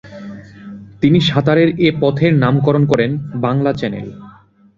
তিনি 1.01 1.19
সাঁতারের 1.21 1.69
এ 1.79 1.89
পথের 2.01 2.33
নামকরণ 2.35 2.83
করেন 2.85 3.11
‘বাংলা 3.41 3.71
চ্যানেল’। 3.73 4.07